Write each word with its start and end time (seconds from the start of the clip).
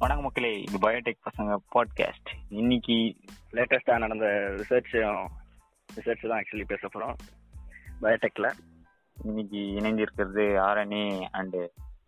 வணக்கம் 0.00 0.24
மக்களே 0.24 0.60
இது 0.60 0.78
பயோடெக் 0.78 1.20
பசங்க 1.24 1.56
பாட்காஸ்ட் 1.74 2.30
இன்னைக்கு 2.48 3.16
லேட்டஸ்டா 3.52 3.98
நடந்த 3.98 4.26
ரிசர்ச் 4.26 5.28
ரிசர்ச் 5.96 6.28
தான் 6.28 6.42
ஆக்சுவலி 6.42 6.64
பேச 6.64 6.88
போறோம். 6.88 7.14
பயோடெக்ல 8.02 8.50
இன்னைக்கு 9.24 9.56
இணைந்திருக்கிறது 9.56 10.44
ஆர்என்ஏ 10.60 11.20
அண்ட் 11.30 11.56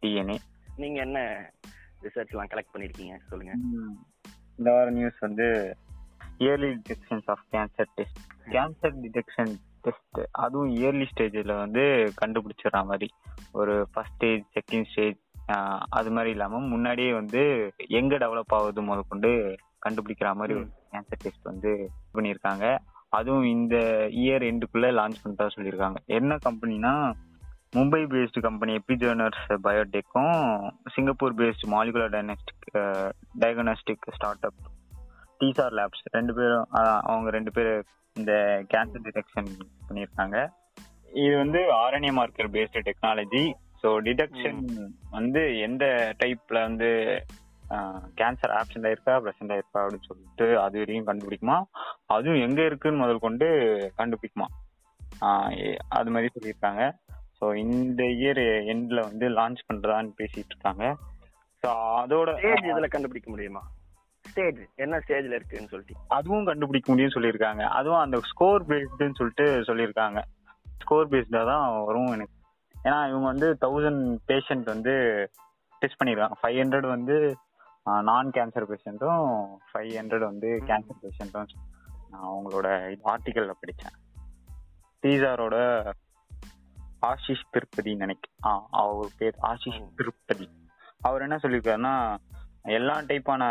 டிஎன்ஏ 0.03 0.37
நீங்க 0.77 1.01
என்ன 1.01 1.51
ரிசர்ச்லாம் 2.03 2.51
கலெக்ட் 2.51 2.75
பண்ணிருக்கீங்க? 2.75 3.19
சொல்லுங்க. 3.29 3.53
இந்த 4.57 4.73
வார 4.73 4.91
நியூஸ் 4.91 5.19
வந்து 5.19 5.77
early 6.39 6.81
detections 6.89 7.23
of 7.27 7.45
cancer 7.53 7.87
test 7.95 8.19
cancer 8.47 8.97
detection 9.03 9.57
test 9.81 10.29
அதுவும் 10.31 10.77
இயர்லி 10.77 11.07
ஸ்டேஜில் 11.15 11.59
வந்து 11.59 12.13
கண்டுபிடிச்சிடுற 12.21 12.85
மாதிரி. 12.85 13.11
ஒரு 13.53 13.89
ஃபர்ஸ்ட் 13.93 14.15
ஸ்டேஜ் 14.15 14.45
செகண்ட் 14.55 14.85
ஸ்டேஜ் 14.85 15.17
அது 15.99 16.11
மாதிரி 16.17 16.31
இல்லாமல் 16.35 16.71
முன்னாடியே 16.73 17.13
வந்து 17.13 17.43
எங்க 18.01 18.17
டெவலப் 18.25 18.55
ஆகுது 18.59 18.83
முதற்கொண்டு 18.83 19.31
கண்டுபிடிக்கிற 19.87 20.31
மாதிரி 20.41 20.55
ஒரு 20.59 20.67
கேன்சர் 20.93 21.23
டெஸ்ட் 21.25 21.51
வந்து 21.51 21.71
பண்ணியிருக்காங்க. 22.15 22.67
அதுவும் 23.19 23.47
இந்த 23.57 23.77
இயர் 24.23 24.45
எண்டுக்குள்ள 24.51 24.89
லான்ச் 24.99 25.23
பண்ணிட்டா 25.23 25.47
சொல்லியிருக்காங்க. 25.57 25.99
என்ன 26.19 26.39
கம்பெனினா 26.47 26.93
Mumbai 27.77 28.01
based 28.13 28.41
company 28.47 28.73
Epigeneres 28.81 29.45
பயோடெக்கும் 29.67 30.37
Singapore 30.95 31.37
based 31.41 31.71
molecular 31.75 32.15
dynastic 32.17 32.67
diagnostic 33.43 34.09
start 34.17 34.47
up 34.49 34.61
Tzar 35.41 35.77
labs 35.79 36.05
ரெண்டு 36.17 36.35
பேரும் 36.35 36.67
அவங்க 37.11 37.31
ரெண்டு 37.37 37.53
பேர் 37.59 37.71
இந்த 38.17 38.33
கேன்சர் 38.73 39.05
டிடெக்ஷன் 39.07 39.51
பண்ணியிருக்காங்க. 39.89 40.37
இது 41.23 41.35
வந்து 41.37 41.61
RNA 41.83 42.13
marker 42.19 42.51
based 42.57 42.83
technology 42.89 43.45
so 43.83 43.89
detection 44.07 44.61
வந்து 45.17 45.41
எந்த 45.67 45.85
டைப்ல 46.21 46.59
வந்து 46.69 46.89
கேன்சர் 48.21 48.53
ஆப்சண்ட் 48.59 48.87
ஆயிருக்கா 48.89 49.15
ப்ரெசென்ட் 49.25 49.53
ஆயிருக்கா 49.55 49.81
அப்படின்னு 49.83 50.09
சொல்லிட்டு 50.09 50.47
அது 50.65 50.77
வரையும் 50.83 51.09
கண்டுபிடிக்குமா? 51.09 51.57
அதுவும் 52.15 52.43
எங்க 52.47 52.61
இருக்குன்னு 52.71 53.03
முதல் 53.03 53.25
கொண்டு 53.27 53.47
கண்டுபிடிக்குமா? 54.01 54.49
அது 55.99 56.11
மாதிரி 56.15 56.31
சொல்லியிருக்காங்க. 56.35 56.83
ஸோ 57.39 57.47
இந்த 57.65 58.03
இயர் 58.19 58.43
எண்ட்ல 58.73 59.01
வந்து 59.09 59.29
லான்ச் 59.39 59.63
பண்றதான்னு 59.69 60.13
பேசிட்டு 60.21 60.53
இருக்காங்க 60.55 60.85
ஸோ 61.63 61.71
அதோட 62.03 62.31
ஸ்டேஜ் 62.39 62.69
இதுல 62.73 62.89
கண்டுபிடிக்க 62.93 63.29
முடியுமா? 63.33 63.63
ஸ்டேஜ் 64.25 64.61
என்ன 64.85 65.01
ஸ்டேஜ்ல 65.05 65.37
இருக்குன்னு 65.39 65.73
சொல்லிட்டு. 65.73 65.97
அதுவும் 66.17 66.49
கண்டுபிடிக்க 66.51 66.87
முடியும்னு 66.93 67.17
சொல்லியிருக்காங்க. 67.17 67.63
அதுவும் 67.79 68.03
அந்த 68.05 68.19
ஸ்கோர் 68.31 68.69
பேஸ்டுன்னு 68.71 69.19
சொல்லிட்டு 69.21 69.47
சொல்லியிருக்காங்க. 69.71 70.21
ஸ்கோர் 70.83 71.11
பேஸ்டா 71.13 71.43
தான் 71.51 71.67
வரும் 71.89 72.13
எனக்கு 72.17 72.37
ஏன்னா 72.85 73.09
இவங்க 73.09 73.27
வந்து 73.27 73.57
தௌசண்ட் 73.61 74.19
பேஷண்ட் 74.29 74.65
வந்து 74.65 74.95
டெஸ்ட் 75.79 76.03
பண்ணியிருக்காங்க 76.03 76.33
ஃபைவ் 76.43 76.59
ஹண்ட்ரட் 76.61 76.89
வந்து 76.89 77.37
நான் 78.03 78.31
கேன்சர் 78.31 78.69
பேஷண்ட்டும் 78.73 79.45
ஃபைவ் 79.73 79.93
ஹண்ட்ரட் 79.99 80.25
வந்து 80.31 80.49
கேன்சர் 80.67 81.03
பேஷண்ட்டும் 81.03 81.47
நான் 82.11 82.29
அவங்களோட 82.31 82.69
ஆர்டிக்கல்ல 83.05 83.53
படித்தேன் 83.61 83.99
டீசாரோட 85.03 85.57
ஆஷிஷ் 87.07 87.47
திருப்பதி 87.51 87.95
நினைக்கிறேன் 87.95 88.39
ஆ 88.45 88.67
அவர் 88.71 89.09
பேர் 89.19 89.35
ஆஷிஷ் 89.43 89.89
திருப்பதி. 89.97 90.49
அவர் 91.01 91.23
என்ன 91.23 91.37
சொல்லியிருக்காருன்னா 91.37 92.17
எல்லா 92.63 92.99
டைப்பான 93.01 93.43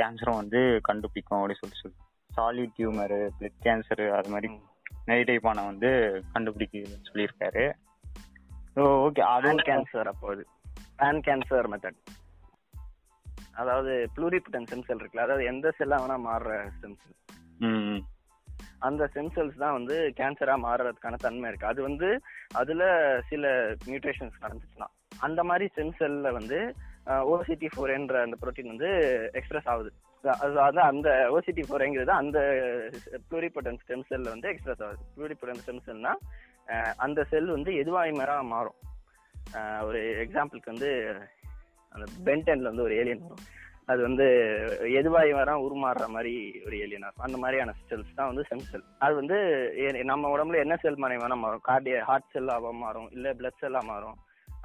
கேன்சரும் 0.00 0.40
வந்து 0.42 0.78
கண்டுபிடிக்கும் 0.82 1.38
அப்படின்னு 1.38 1.62
சொல்லி 1.62 1.76
சொல்லி 1.80 1.96
சாலிட் 2.36 2.78
டியூமரு 2.78 3.28
பிளட் 3.40 3.58
கேன்சரு 3.64 4.10
அது 4.10 4.28
மாதிரி 4.28 4.60
நிறைய 5.04 5.32
டைப்பான 5.32 5.64
வந்து 5.64 5.90
கண்டுபிடிக்க 6.32 6.78
சொல்லியிருக்காரு. 7.12 7.72
ஓகே 8.76 9.22
அதுவும் 9.34 9.62
கேன்சர் 9.68 10.10
அப்போ 10.12 10.28
அது 10.34 10.42
பேன் 11.00 11.22
கேன்சர் 11.26 11.68
மெத்தட் 11.72 12.00
அதாவது 13.60 13.92
ப்ளூரிபிட்டன் 14.16 14.66
ஸ்டெம் 14.68 14.86
செல் 14.88 15.00
இருக்குல்ல 15.00 15.26
அதாவது 15.26 15.44
எந்த 15.52 15.72
செல்லா 15.78 15.96
வேணா 16.02 16.16
மாறுற 16.26 16.50
ஸ்டெம் 16.76 16.96
செல். 17.00 17.16
அந்த 18.86 19.02
ஸ்டெம் 19.10 19.32
செல்ஸ் 19.36 19.62
தான் 19.62 19.76
வந்து 19.78 19.96
கேன்சரா 20.18 20.54
மாறுறதுக்கான 20.66 21.18
தன்மை 21.24 21.48
இருக்கு. 21.50 21.70
அது 21.72 21.80
வந்து 21.88 22.08
அதுல 22.60 22.82
சில 23.30 23.44
மியூட்டேஷன்ஸ் 23.88 24.42
நடந்துச்சுன்னா 24.44 24.88
அந்த 25.26 25.40
மாதிரி 25.48 25.66
ஸ்டெம் 25.72 25.96
செல்ல 26.00 26.30
வந்து 26.38 26.58
ஓசிடி 27.32 27.68
ஃபோர் 27.72 27.92
என்ற 27.98 28.22
அந்த 28.26 28.36
புரோட்டீன் 28.40 28.72
வந்து 28.74 28.90
எக்ஸ்பிரஸ் 29.40 29.68
ஆகுது. 29.72 29.90
அது 30.44 30.56
அது 30.68 30.80
அந்த 30.90 31.08
ஓசிடி 31.36 31.62
ஃபோர்ங்கிறது 31.66 32.12
அந்த 32.22 32.38
ப்ளூரிபட்டன் 33.28 33.80
ஸ்டெம் 33.82 34.06
செல்ல 34.10 34.34
வந்து 34.34 34.50
எக்ஸ்பிரஸ் 34.52 34.82
ஆகுது. 34.86 35.02
ப்ளூரிபட்டன் 35.16 35.62
ஸ்டெம் 35.64 35.84
செல்னா 35.88 36.12
அந்த 36.96 37.20
செல் 37.30 37.54
வந்து 37.56 37.70
எதுவாய்மரா 37.82 38.36
மாறும். 38.52 38.76
ஒரு 39.86 40.00
எக்ஸாம்பிளுக்கு 40.24 40.72
வந்து 40.74 40.90
அந்த 41.92 42.04
பென்டன்ல 42.26 42.70
வந்து 42.72 42.86
ஒரு 42.88 42.94
ஏலியன் 43.00 43.24
வரும். 43.24 43.46
அது 43.90 44.00
வந்து 44.06 44.26
எதுவாய் 44.98 45.32
வர 45.38 45.52
உருமாறுற 45.66 46.04
மாதிரி 46.14 46.32
ஒரு 46.66 46.74
ஏலியனா 46.84 47.06
இருக்கும் 47.06 47.26
அந்த 47.28 47.38
மாதிரியான 47.42 47.72
செல்ஸ் 47.88 48.18
தான் 48.18 48.30
வந்து 48.30 48.42
செம் 48.50 48.66
செல் 48.68 48.84
அது 49.04 49.14
வந்து 49.20 49.38
நம்ம 50.10 50.30
உடம்புல 50.34 50.60
என்ன 50.64 50.74
செல் 50.82 51.00
மாதிரி 51.02 51.22
வேணா 51.22 51.38
மாறும் 51.44 51.64
கார்டிய 51.68 51.96
ஹார்ட் 52.08 52.32
செல்லாக 52.34 52.72
மாறும்? 52.82 53.08
இல்ல 53.16 53.32
பிளட் 53.38 53.60
செல்லாக 53.62 53.90
மாறும்? 53.92 54.18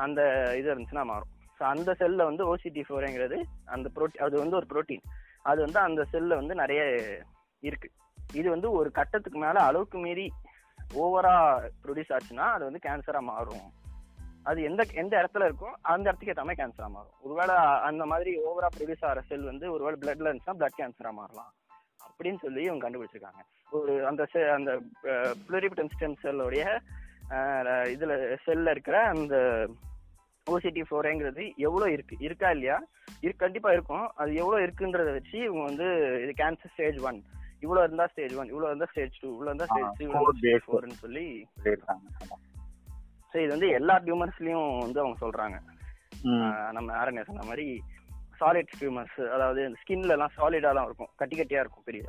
அந்த 0.05 0.19
இது 0.59 0.69
இருந்துச்சுன்னா 0.73 1.05
மாறும். 1.11 1.31
ஸோ 1.59 1.63
அந்த 1.73 1.89
செல்ல 2.01 2.23
வந்து 2.29 2.43
ஓசிடி 2.51 2.81
ஃபோருங்கிறது 2.87 3.37
அந்த 3.75 3.89
ப்ரோட்டி 3.95 4.17
அது 4.25 4.35
வந்து 4.43 4.59
ஒரு 4.59 4.67
புரோட்டீன் 4.71 5.05
அது 5.51 5.59
வந்து 5.65 5.79
அந்த 5.87 6.01
செல்ல 6.13 6.35
வந்து 6.41 6.55
நிறைய 6.61 6.81
இருக்கு. 7.63 7.89
இது 8.33 8.47
வந்து 8.55 8.67
ஒரு 8.79 8.89
கட்டத்துக்கு 8.99 9.39
மேல 9.45 9.57
அளவுக்கு 9.69 9.97
மீறி 10.05 10.25
ஓவரா 10.93 11.35
ப்ரொடியூஸ் 11.83 12.13
ஆச்சுன்னா 12.15 12.45
அது 12.55 12.63
வந்து 12.63 12.79
கேன்சரா 12.83 13.19
மாறும். 13.19 13.67
அது 14.43 14.61
எந்த 14.61 14.81
எந்த 14.93 15.13
இடத்துல 15.21 15.45
இருக்கோ 15.47 15.69
அந்த 15.81 16.05
இடத்துக்கு 16.09 16.33
ஏற்ற 16.33 16.43
மாதிரி 16.43 16.59
கேன்சரா 16.61 16.89
மாறும். 16.89 17.15
ஒருவேளை 17.21 17.55
அந்த 17.89 18.05
மாதிரி 18.05 18.31
ஓவரா 18.37 18.67
ப்ரொடியூஸ் 18.77 19.05
ஆகிற 19.05 19.21
செல் 19.21 19.49
வந்து 19.51 19.71
ஒருவேளை 19.71 19.99
பிளட்ல 20.01 20.29
இருந்துச்சுன்னா 20.29 20.59
பிளட் 20.59 20.79
கேன்சரா 20.81 21.11
மாறலாம். 21.11 21.53
அப்படின்னு 22.07 22.39
சொல்லி 22.41 22.63
இவங்க 22.63 22.89
கண்டுபிடிச்சிருக்காங்க. 22.89 23.41
ஒரு 23.69 23.93
அந்த 24.07 24.27
அந்த 24.53 24.71
ப்ளூரிபிட்டன் 25.47 25.91
ஸ்டெம் 25.95 26.15
செல்லுடைய 26.23 26.63
இதுல 27.93 28.37
செல்ல 28.43 28.71
இருக்கிற 28.71 28.97
அந்த 29.03 29.35
ஓசிடி 30.47 30.81
ஃபோரேங்கிறது 30.89 31.55
எவ்வளோ 31.55 31.85
இருக்கு 31.91 32.15
இருக்கா 32.19 32.49
இல்லையா? 32.49 32.83
இரு 33.21 33.35
கண்டிப்பா 33.35 33.71
இருக்கும். 33.71 34.11
அது 34.15 34.33
எவ்வளோ 34.35 34.65
இருக்குன்றத 34.65 35.11
வச்சு 35.11 35.37
இவங்க 35.39 35.63
வந்து 35.63 35.87
இது 36.23 36.33
கேன்சர் 36.43 36.73
ஸ்டேஜ் 36.73 36.99
ஒன் 36.99 37.23
இவ்வளவு 37.63 37.85
இருந்தா 37.87 38.05
ஸ்டேஜ் 38.11 38.33
ஒன் 38.39 38.49
இவ்வளவு 38.51 38.71
இருந்தா 38.71 38.87
ஸ்டேஜ் 38.91 39.19
டூ 39.21 39.27
இவ்வளவு 39.33 39.51
இருந்தா 39.51 39.67
ஸ்டேஜ் 39.71 39.95
த்ரீ 39.97 40.05
இவ்வளவு 40.07 40.43
based. 40.45 40.65
ஃபோர்னு 40.67 40.97
சொல்லி. 41.03 41.25
ஸோ 43.31 43.35
இது 43.43 43.51
வந்து 43.55 43.69
எல்லா 43.79 43.95
டியூமர்ஸ்லயும் 44.05 44.69
வந்து 44.85 45.01
அவங்க 45.03 45.17
சொல்றாங்க. 45.25 45.57
நம்ம 46.77 46.89
ஆரண்யா 47.01 47.25
சொன்ன 47.29 47.45
மாதிரி 47.49 47.67
சாலிட் 48.39 48.71
டியூமர்ஸ் 48.79 49.19
அதாவது 49.35 49.61
ஸ்கின்ல 49.81 50.15
எல்லாம் 50.15 50.35
சாலிடா 50.37 50.71
தான் 50.77 50.87
இருக்கும். 50.89 51.11
கட்டி 51.21 51.35
கட்டியா 51.39 51.63
இருக்கும் 51.63 51.87
பெரிய. 51.89 52.03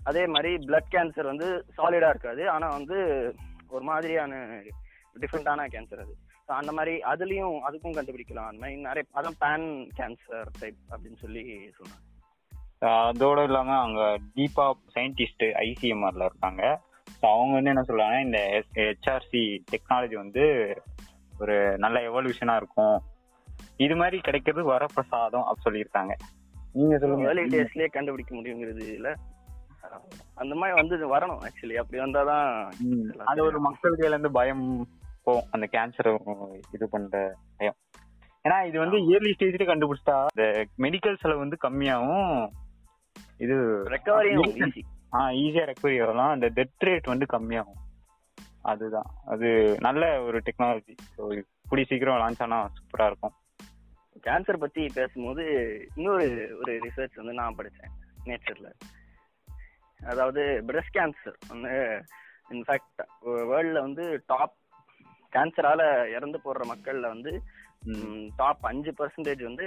அதே 0.00 0.22
மாதிரி 0.34 0.52
பிளட் 0.68 0.92
கேன்சர் 0.94 1.32
வந்து 1.32 1.48
சாலிடா 1.78 2.10
இருக்காது. 2.14 2.42
ஆனா 2.54 2.68
வந்து 2.78 2.98
ஒரு 3.76 3.84
மாதிரியான 3.90 4.34
டிஃப்ரெண்டான 5.22 5.66
கேன்சர் 5.74 6.04
அது. 6.04 6.14
அந்த 6.60 6.72
மாதிரி 6.76 6.94
அதுலயும் 7.10 7.58
அதுக்கும் 7.66 7.96
கண்டுபிடிக்கலாம். 7.96 8.48
அந்த 8.50 8.60
மாதிரி 8.62 8.80
நிறைய 8.88 9.04
அதான் 9.18 9.38
பேன் 9.44 9.68
கேன்சர் 9.98 10.50
டைப் 10.60 10.80
அப்படின்னு 10.92 11.18
சொல்லி 11.24 11.42
சொன்னாங்க. 11.78 12.02
அதோட 12.82 13.38
இல்லாம 13.42 13.76
அங்க 13.78 14.02
டீப்பா 14.36 14.64
சயின்டிஸ்ட் 14.94 15.44
ஐசிஎம்ஆர்ல 15.64 16.24
இருக்காங்க. 16.24 16.62
ஸோ 17.16 17.24
அவங்க 17.34 17.52
வந்து 17.54 17.70
என்ன 17.70 17.84
சொல்றாங்க 17.88 18.16
இந்த 18.20 18.38
ஹெச்ஆர்சி 18.78 19.42
டெக்னாலஜி 19.72 20.16
வந்து 20.16 20.44
ஒரு 21.40 21.54
நல்ல 21.78 21.98
எவல்யூஷனா 22.10 22.54
இருக்கும். 22.56 22.96
இது 23.78 23.94
மாதிரி 23.96 24.16
கிடைக்கிறது 24.20 24.64
வரப்பிரசாதம் 24.72 25.46
அப்படி 25.46 25.66
சொல்லியிருக்காங்க. 25.66 26.12
நீங்க 26.74 26.92
ஏர்லி 26.94 27.02
சொல்லுங்க 27.04 27.44
டேஸ்லயே 27.54 27.88
கண்டுபிடிக்க 27.88 28.32
முடியுங்கிறது 28.34 28.84
இல்ல. 28.98 29.08
அந்த 30.36 30.54
மாதிரி 30.54 30.74
வந்து 30.80 30.96
வரணும் 31.14 31.40
ஆக்சுவலி 31.46 31.76
அப்படி 31.76 31.98
வந்தாதான் 32.02 32.46
ம், 32.84 33.08
அது 33.30 33.40
ஒரு 33.44 33.58
மக்கள் 33.60 33.98
கையில 33.98 34.14
இருந்து 34.16 34.30
பயம் 34.30 34.64
போகும் 35.24 35.48
அந்த 35.52 35.66
கேன்சர் 35.74 36.08
இது 36.76 36.86
பண்ற 36.88 37.16
பயம். 37.58 37.76
ஏன்னா 38.44 38.58
இது 38.68 38.78
வந்து 38.78 38.98
இயர்லி 39.08 39.32
ஸ்டேஜ்ல 39.34 39.66
கண்டுபிடிச்சிட்டா 39.68 40.16
இந்த 40.32 40.46
மெடிக்கல் 40.78 41.20
செலவு 41.22 41.44
வந்து 41.44 41.58
கம்மியாகும் 41.66 42.30
இது 43.44 43.56
ரெக்கவரியும் 43.94 44.50
ஈஸியா 45.40 45.64
ரெக்கவரி 45.70 45.96
ஆகலாம் 46.04 46.34
அந்த 46.34 46.46
டெத் 46.56 46.84
ரேட் 46.86 47.12
வந்து 47.12 47.26
கம்மியாகும். 47.32 47.78
அதுதான். 48.64 49.08
அது 49.32 49.48
நல்ல 49.86 50.02
ஒரு 50.26 50.38
டெக்னாலஜி 50.46 50.94
ஸோ 51.14 51.22
கூடி 51.70 51.82
சீக்கிரம் 51.84 52.20
லான்ச் 52.22 52.42
ஆனா 52.46 52.58
சூப்பரா 52.76 53.06
இருக்கும். 53.10 53.34
கேன்சர் 54.26 54.62
பத்தி 54.64 54.82
பேசும்போது 54.96 55.44
இன்னொரு 55.96 56.26
ஒரு 56.60 56.72
ரிசர்ச் 56.84 57.20
வந்து 57.20 57.32
நான் 57.38 57.56
படிச்சேன் 57.58 57.92
நேச்சர்ல 58.26 58.68
அதாவது 60.00 60.42
பிரஸ்ட் 60.68 60.96
கேன்சர் 60.96 61.36
வந்து 61.50 61.72
இன்ஃபேக்ட் 62.50 63.02
வேர்ல்ட்ல 63.50 63.80
வந்து 63.80 64.04
டாப் 64.26 64.54
கேன்சரால 65.32 65.82
இறந்து 66.14 66.38
போடுற 66.44 66.62
மக்கள்ல 66.70 67.08
வந்து 67.08 67.32
டாப் 68.36 68.64
அஞ்சு 68.70 68.92
பர்சன்டேஜ் 68.98 69.42
வந்து 69.42 69.66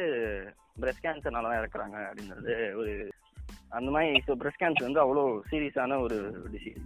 பிரஸ்ட் 0.82 1.06
கேன்சர்னால 1.06 1.50
தான் 1.50 1.62
இறக்குறாங்க 1.62 1.98
அப்படின்றது 2.08 2.54
ஒரு 2.82 2.94
அந்த 3.78 3.90
மாதிரி 3.96 4.24
ஸோ 4.28 4.36
பிரஸ்ட் 4.42 4.62
கேன்சர் 4.64 4.90
வந்து 4.90 5.04
அவ்வளோ 5.04 5.24
சீரியஸான 5.52 6.00
ஒரு 6.08 6.18
டிசீஸ் 6.56 6.84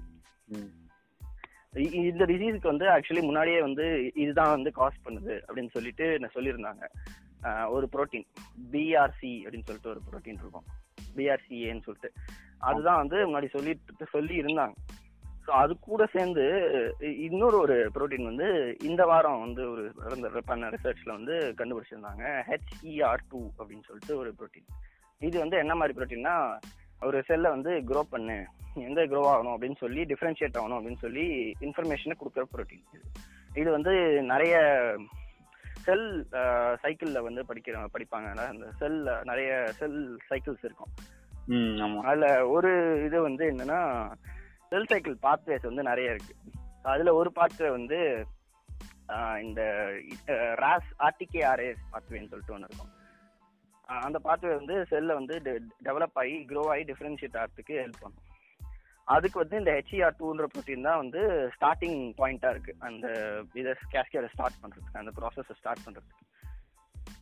இந்த 2.12 2.24
டிசீஸ்க்கு 2.30 2.72
வந்து 2.72 2.86
ஆக்சுவலி 2.94 3.22
முன்னாடியே 3.26 3.58
வந்து 3.66 3.86
இதுதான் 4.22 4.54
வந்து 4.56 4.70
காஸ் 4.78 5.04
பண்ணுது 5.06 5.34
அப்படின்னு 5.48 5.74
சொல்லிட்டு 5.76 6.06
நான் 6.22 6.36
சொல்லியிருந்தாங்க. 6.36 6.86
ஒரு 7.76 7.86
புரோட்டீன் 7.94 8.26
பிஆர்சி 8.72 9.34
அப்படின்னு 9.44 9.68
சொல்லிட்டு 9.68 9.92
ஒரு 9.94 10.02
புரோட்டீன் 10.08 10.42
இருக்கும். 10.44 10.66
பிஆர்சிஏன்னு 11.18 11.86
சொல்லிட்டு. 11.88 12.10
அதுதான் 12.70 13.02
வந்து 13.02 13.18
முன்னாடி 13.28 13.50
சொல்லிட்டு 13.58 14.08
சொல்லி 14.16 14.36
இருந்தாங்க 14.42 14.76
ஸோ 15.46 15.52
அது 15.62 15.74
கூட 15.86 16.04
சேர்ந்து 16.16 16.44
இன்னொரு 17.28 17.58
ஒரு 17.66 17.76
ப்ரோட்டீன் 17.96 18.30
வந்து 18.30 18.48
இந்த 18.90 19.04
வாரம் 19.12 19.44
வந்து 19.46 19.62
ஒரு 19.74 19.84
நடந்த 20.02 20.42
பண்ண 20.50 20.70
ரிசர்ச்ல 20.76 21.16
வந்து 21.18 21.36
கண்டுபிடிச்சிருந்தாங்க. 21.60 22.24
ஹெச்இஆர் 22.50 23.28
டூ 23.32 23.42
அப்படின்னு 23.60 23.88
சொல்லிட்டு 23.90 24.16
ஒரு 24.22 24.32
புரோட்டீன் 24.40 24.70
இது 25.28 25.36
வந்து 25.44 25.58
என்ன 25.62 25.74
மாதிரி 25.80 25.94
புரோட்டீன்னா 25.96 26.34
ஒரு 27.08 27.18
செல்லை 27.30 27.50
வந்து 27.54 27.72
க்ரோ 27.90 28.02
பண்ணு. 28.14 28.38
எங்க 28.88 29.02
க்ரோ 29.12 29.22
ஆகணும் 29.32 29.54
அப்படின்னு 29.56 29.78
சொல்லி 29.82 30.02
டிஃபரன்ஷியேட் 30.12 30.60
ஆகணும் 30.60 30.78
அப்படின்னு 30.80 31.04
சொல்லி 31.06 31.26
இன்ஃபர்மேஷனை 31.66 32.16
கொடுக்குற 32.20 32.44
புரோட்டீன் 32.52 32.86
இது. 33.60 33.70
வந்து 33.76 33.94
நிறைய 34.32 34.56
செல் 35.86 36.08
சைக்கிளில் 36.84 37.26
வந்து 37.28 37.42
படிக்கிற 37.50 37.84
படிப்பாங்க. 37.96 38.28
அந்த 38.54 38.66
செல் 38.82 39.00
நிறைய 39.30 39.52
செல் 39.80 40.00
சைக்கிள்ஸ் 40.30 40.66
இருக்கும். 40.68 40.94
அதுல 42.10 42.28
ஒரு 42.56 42.72
இது 43.08 43.18
வந்து 43.28 43.44
என்னன்னா 43.52 43.80
செல் 44.72 44.90
சைக்கிள் 44.92 45.18
பாத்வேஸ் 45.28 45.70
வந்து 45.70 45.84
நிறைய 45.92 46.16
இருக்கு. 46.16 46.36
அதுல 46.94 47.14
ஒரு 47.22 47.32
பாத்வே 47.40 47.70
வந்து 47.78 48.00
இந்த 49.46 49.62
ராஸ் 50.64 50.92
ஆர்டிகே 51.08 51.44
ஆர்ஏஎஸ் 51.52 51.86
பாத்வேன்னு 51.94 52.32
சொல்லிட்டு 52.32 52.56
ஒன்று 52.58 52.70
இருக்கும். 52.70 52.94
அந்த 53.90 54.20
பாத்வே 54.24 54.56
வந்து 54.56 54.86
செல்ல 54.86 55.14
வந்து 55.14 55.36
டெவலப் 55.84 56.14
ஆகி 56.14 56.46
க்ரோ 56.50 56.70
ஆகி 56.70 56.84
டிஃபரன்ஷியேட் 56.84 57.38
ஆகிறதுக்கு 57.38 57.76
ஹெல்ப் 57.82 58.02
பண்ணும். 58.02 58.26
அதுக்கு 59.08 59.40
வந்து 59.40 59.58
இந்த 59.58 59.72
ஹெச்இஆர் 59.72 60.18
டூன்ற 60.20 60.46
ப்ரோட்டீன் 60.46 60.82
தான் 60.82 60.98
வந்து 60.98 61.22
ஸ்டார்டிங் 61.56 62.14
பாயிண்டா 62.18 62.50
இருக்கு. 62.50 62.76
அந்த 62.80 63.06
இதை 63.54 63.72
கேஸ்கேட 63.92 64.28
ஸ்டார்ட் 64.34 64.60
பண்றதுக்கு 64.64 65.00
அந்த 65.00 65.12
ப்ராசஸை 65.12 65.56
ஸ்டார்ட் 65.56 65.86
பண்றதுக்கு. 65.86 66.26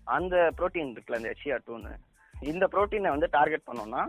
அந்த 0.06 0.52
ப்ரோட்டீன் 0.58 0.92
இருக்குல்ல 0.94 1.16
இந்த 1.16 1.30
ஹெச்இஆர் 1.30 1.66
டூன்னு 1.68 1.94
இந்த 2.42 2.68
ப்ரோட்டீனை 2.68 3.10
வந்து 3.10 3.30
டார்கெட் 3.32 3.68
பண்ணோம்னா 3.68 4.02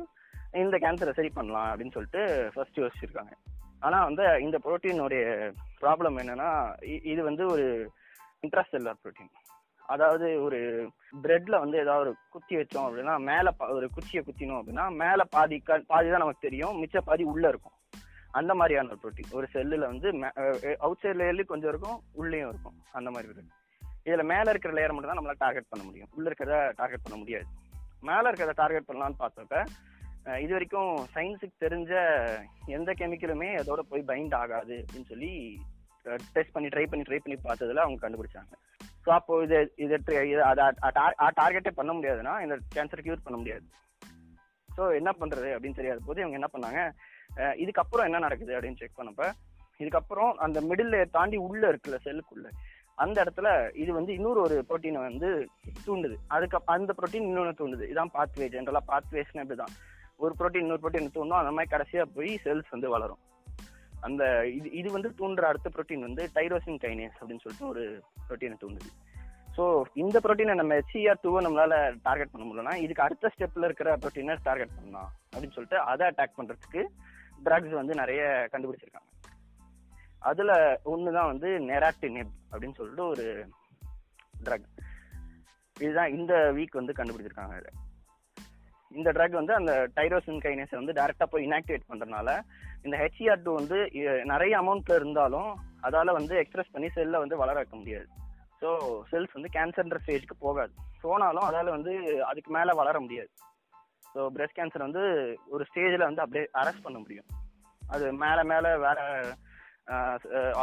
இந்த 0.53 0.79
கேன்சரை 0.79 1.15
சரி 1.15 1.29
பண்ணலாம் 1.29 1.71
அப்படின்னு 1.73 1.93
சொல்லிட்டு 1.93 2.51
ஃபர்ஸ்ட் 2.55 2.81
யோசிச்சிருக்காங்க. 2.81 3.33
ஆனா 3.81 4.05
வந்து 4.05 4.41
இந்த 4.41 4.59
ப்ரோட்டீனுடைய 4.59 5.25
ப்ராப்ளம் 5.81 6.19
என்னன்னா 6.19 6.49
இ- 6.83 7.05
இது 7.05 7.23
வந்து 7.23 7.47
ஒரு 7.47 7.67
இன்ட்ராசெல்லார் 8.43 8.97
ப்ரோட்டீன் 9.05 9.31
அதாவது 9.89 10.43
ஒரு 10.43 10.59
பிரெட்ல 11.23 11.59
வந்து 11.59 11.79
ஏதாவது 11.79 12.05
ஒரு 12.05 12.13
குத்தி 12.31 12.55
வச்சோம் 12.57 12.87
அப்படின்னா 12.87 13.15
மேல 13.21 13.55
பா- 13.59 13.71
ஒரு 13.71 13.87
குச்சியை 13.91 14.23
குத்தினோம் 14.25 14.61
அப்படின்னா 14.61 14.85
மேல 14.97 15.25
பாதி 15.25 15.59
க- 15.59 15.85
பாதி 15.87 16.09
தான் 16.09 16.19
நமக்கு 16.19 16.49
தெரியும். 16.49 16.83
மிச்ச 16.83 16.99
பாதி 17.05 17.25
உள்ள 17.33 17.49
இருக்கும். 17.49 17.77
அந்த 18.31 18.55
மாதிரியான 18.55 18.89
ஒரு 18.89 18.99
ப்ரோட்டீன் 19.03 19.33
ஒரு 19.33 19.47
செல்லுல 19.55 19.85
வந்து 19.93 20.09
அவுட் 20.79 20.99
சைட் 20.99 21.21
லேயர்லயும் 21.21 21.53
கொஞ்சம் 21.53 21.71
இருக்கும் 21.71 21.99
உள்ளேயும் 22.13 22.49
இருக்கும். 22.49 22.77
அந்த 22.93 23.11
மாதிரி 23.11 23.33
இருக்கு 23.33 23.55
இதுல 24.07 24.25
மேல 24.25 24.51
இருக்கிற 24.51 24.75
லேயர் 24.75 24.93
மட்டும் 24.93 25.11
தான் 25.11 25.19
நம்மளால 25.19 25.39
டார்கெட் 25.39 25.69
பண்ண 25.69 25.85
முடியும். 25.87 26.09
உள்ள 26.17 26.31
இருக்கிறத 26.31 26.57
டார்கெட் 26.77 27.05
பண்ண 27.05 27.19
முடியாது. 27.19 27.47
மேல 28.01 28.31
இருக்கிறத 28.31 28.53
டார்கெட் 28.55 28.89
பண்ணலாம்னு 28.89 29.21
பார்த்தப்ப 29.23 29.65
இது 30.39 30.53
வரைக்கும் 30.53 30.91
சயின்ஸுக்கு 31.15 31.57
தெரிஞ்ச 31.61 31.93
எந்த 32.67 32.93
கெமிக்கலுமே 32.99 33.51
அதோட 33.61 33.81
போய் 33.91 34.05
பைண்ட் 34.07 34.35
ஆகாது 34.35 34.85
அப்படின்னு 34.85 35.09
சொல்லி 35.13 35.33
டெஸ்ட் 36.33 36.53
பண்ணி 36.53 36.69
ட்ரை 36.69 36.87
பண்ணி 36.91 37.05
ட்ரை 37.09 37.19
பண்ணி 37.25 37.39
பார்த்ததுல 37.45 37.83
அவங்க 37.85 38.01
கண்டுபிடிச்சாங்க. 38.05 38.53
ஸோ 39.09 39.13
அப்போ 39.17 39.35
இது 39.45 39.59
இது 39.85 39.97
இது 40.31 40.41
அதை 40.53 40.65
டார்கெட்டே 41.41 41.71
பண்ண 41.77 41.93
முடியாதுன்னா 41.99 42.33
இந்த 42.45 42.57
கேன்சர் 42.75 43.05
கியூர் 43.05 43.27
பண்ண 43.27 43.37
முடியாது. 43.43 43.67
ஸோ 44.69 44.83
என்ன 45.01 45.11
பண்ணுறது 45.21 45.51
அப்படின்னு 45.55 45.79
தெரியாத 45.79 46.03
போது 46.09 46.21
இவங்க 46.23 46.37
என்ன 46.41 46.49
பண்ணாங்க 46.55 46.81
இதுக்கப்புறம் 47.63 48.07
என்ன 48.09 48.19
நடக்குது 48.25 48.53
அப்படின்னு 48.57 48.81
செக் 48.81 48.99
பண்ணப்ப 48.99 49.31
இதுக்கப்புறம் 49.83 50.33
அந்த 50.45 50.59
மிடில் 50.69 50.97
தாண்டி 51.17 51.39
உள்ள 51.47 51.65
இருக்குல்ல 51.71 51.99
செல்லுக்குள்ள 52.07 52.51
அந்த 53.05 53.17
இடத்துல 53.25 53.49
இது 53.83 53.91
வந்து 53.97 54.13
இன்னொரு 54.19 54.41
ஒரு 54.45 54.57
புரோட்டீனை 54.69 55.01
வந்து 55.09 55.29
தூண்டுது. 55.87 56.17
அதுக்கு 56.35 56.59
அந்த 56.77 56.93
புரோட்டீன் 56.99 57.29
இன்னொன்று 57.29 57.59
தூண்டுது. 57.61 57.85
இதான் 57.93 58.15
பாத்வே 58.17 58.49
ஜென்ரலாக 58.55 58.89
பாத்வேஸ்னு 58.93 59.45
இப்படிதான். 59.45 59.75
ஒரு 60.25 60.33
ப்ரோட்டீன் 60.39 60.65
இன்னொரு 60.65 60.83
ப்ரோட்டீன் 60.85 61.17
தூண்டும் 61.17 61.41
அந்த 61.41 61.53
மாதிரி 61.57 61.73
கடைசியாக 61.75 62.13
போய் 62.17 62.33
செல்ஸ் 62.47 62.73
வந்து 62.75 62.89
வளரும். 62.95 63.23
அந்த 64.07 64.23
இது 64.59 64.69
இது 64.81 64.89
வந்து 64.97 65.11
தூண்டுற 65.21 65.47
அடுத்த 65.51 65.71
ப்ரோட்டீன் 65.77 66.07
வந்து 66.09 66.25
டைரோசின் 66.39 66.83
கைனேஸ் 66.87 67.19
அப்படின்னு 67.21 67.45
சொல்லிட்டு 67.45 67.71
ஒரு 67.73 67.85
புரோட்டீனை 68.29 68.59
தூண்டுது 68.65 68.91
ஸோ 69.57 69.65
இந்த 70.03 70.17
புரோட்டீனை 70.25 70.55
நம்ம 70.55 70.75
சிஆர் 70.91 71.23
டூவை 71.23 71.41
நம்மளால 71.47 71.75
டார்கெட் 72.03 72.33
பண்ண 72.33 72.45
முடியலன்னா 72.49 72.75
இதுக்கு 72.85 73.03
அடுத்த 73.03 73.31
ஸ்டெப்ல 73.35 73.69
இருக்கிற 73.69 73.97
புரோட்டீனை 74.03 74.37
டார்கெட் 74.49 74.77
பண்ணலாம். 74.77 75.11
அப்படின்னு 75.33 75.57
சொல்லிட்டு 75.57 75.79
அதை 75.93 76.05
அட்டாக் 76.11 76.39
பண்றதுக்கு 76.39 76.83
ட்ரக்ஸ் 77.47 77.75
வந்து 77.81 77.95
நிறைய 77.95 78.23
கண்டுபிடிச்சிருக்காங்க. 78.53 79.09
அதுல 80.31 80.53
தான் 80.85 81.31
வந்து 81.33 81.49
நெராட்டினிப் 81.71 82.33
அப்படின்னு 82.53 82.79
சொல்லிட்டு 82.81 83.05
ஒரு 83.07 83.27
ட்ரக் 84.45 84.69
இதுதான் 85.77 86.15
இந்த 86.19 86.35
வீக் 86.57 86.81
வந்து 86.81 86.99
கண்டுபிடிச்சிருக்காங்க 86.99 87.57
இதை. 87.61 87.73
இந்த 88.91 89.11
ட்ரக் 89.17 89.39
வந்து 89.41 89.55
அந்த 89.59 89.73
டைரோசின் 89.97 90.45
கைனேஸை 90.45 90.77
வந்து 90.81 90.97
டைரக்டா 90.99 91.27
போய் 91.33 91.47
இனாக்டிவேட் 91.49 91.89
பண்றதுனால 91.91 92.29
இந்த 92.87 92.97
ஹெச்இஆர் 93.03 93.43
டூ 93.47 93.53
வந்து 93.61 93.79
நிறைய 94.33 94.53
அமௌண்ட்ல 94.63 94.99
இருந்தாலும் 95.01 95.51
அதால 95.89 96.13
வந்து 96.19 96.35
எக்ஸ்பிரஸ் 96.43 96.73
பண்ணி 96.75 96.89
செல்ல 96.97 97.19
வந்து 97.25 97.41
வளர 97.43 97.57
வைக்க 97.61 97.77
முடியாது. 97.81 98.09
ஸோ 98.61 98.69
செல்ஸ் 99.11 99.37
வந்து 99.37 99.51
கேன்சர்ன்ற 99.57 99.99
ஸ்டேஜ்க்கு 100.05 100.37
போகாது. 100.47 100.73
போனாலும் 101.05 101.47
அதால 101.49 101.75
வந்து 101.77 101.93
அதுக்கு 102.31 102.51
மேல 102.57 102.75
வளர 102.81 102.97
முடியாது. 103.05 103.31
ஸோ 104.15 104.21
பிரஸ்ட் 104.37 104.59
கேன்சர் 104.59 104.87
வந்து 104.87 105.05
ஒரு 105.55 105.65
ஸ்டேஜில் 105.71 106.09
வந்து 106.09 106.25
அப்படியே 106.25 106.45
அரெஸ்ட் 106.63 106.85
பண்ண 106.87 106.99
முடியும். 107.05 107.29
அது 107.83 108.07
மேலே 108.25 108.43
மேலே 108.53 108.71
வேற 108.87 108.99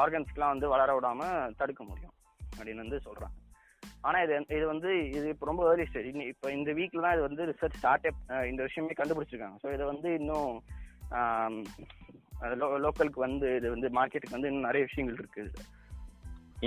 ஆர்கன்ஸ்க்கெலாம் 0.01 0.53
வந்து 0.53 0.67
வளர 0.73 0.89
விடாமல் 0.95 1.53
தடுக்க 1.61 1.81
முடியும். 1.91 2.15
அப்படின்னு 2.41 2.83
வந்து 2.85 2.99
சொல்கிறாங்க 3.07 3.37
ஆனா 4.07 4.17
இது 4.25 4.33
இது 4.57 4.65
வந்து 4.71 4.89
இது 5.17 5.25
இப்போ 5.33 5.45
ரொம்ப 5.49 5.61
ஏர்லி 5.69 5.85
ஸ்டேஜ் 5.89 6.19
இப்போ 6.31 6.47
இந்த 6.57 6.71
வீக்ல 6.79 7.03
தான் 7.05 7.15
இது 7.15 7.23
வந்து 7.27 7.45
ரிசர்ச் 7.51 7.77
ஸ்டார்ட் 7.79 8.05
இந்த 8.51 8.61
விஷயமே 8.67 8.97
கண்டுபிடிச்சிருக்காங்க. 8.99 9.57
ஸோ 9.63 9.67
இதை 9.75 9.85
வந்து 9.93 10.09
இன்னும் 10.19 10.51
லோக்கலுக்கு 12.85 13.19
வந்து 13.27 13.47
இது 13.59 13.67
வந்து 13.75 13.89
மார்க்கெட்டுக்கு 13.97 14.37
வந்து 14.37 14.49
இன்னும் 14.51 14.67
நிறைய 14.69 14.83
விஷயங்கள் 14.89 15.19
இருக்கு. 15.21 15.43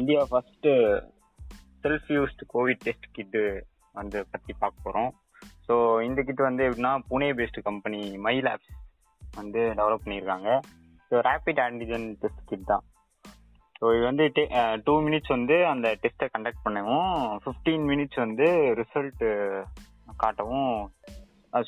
India 0.00 0.20
first 0.30 0.68
self 1.84 2.10
used 2.16 2.42
covid 2.54 2.84
test 2.86 3.08
kit 3.18 3.42
வந்து 4.00 4.18
பற்றி 4.32 4.52
பார்க்க 4.62 4.86
போகிறோம் 4.86 5.10
ஸோ 5.66 5.74
இந்த 6.08 6.20
கிட் 6.26 6.42
வந்து 6.48 6.62
எப்படின்னா 6.68 6.92
Pune 7.10 7.28
based 7.38 7.66
company 7.68 8.00
My 8.26 8.36
Labs 8.46 8.74
வந்து 9.40 9.60
டெவலப் 9.78 10.04
பண்ணியிருக்காங்க. 10.04 10.48
So 11.10 11.14
rapid 11.28 11.60
antigen 11.66 12.06
test 12.22 12.42
kit 12.50 12.68
தான். 12.72 12.84
ஸோ 13.82 13.88
இது 13.96 14.04
வந்து 14.04 14.24
டூ 14.84 14.94
மினிட்ஸ் 15.02 15.28
வந்து 15.28 15.66
அந்த 15.66 15.88
டெஸ்ட்டை 16.02 16.28
கண்டக்ட் 16.38 16.64
பண்ணவும் 16.64 17.12
ஃபிஃப்டீன் 17.42 17.84
மினிட்ஸ் 17.90 18.16
வந்து 18.16 18.46
ரிசல்ட் 18.74 19.22
காட்டவும் 20.22 20.72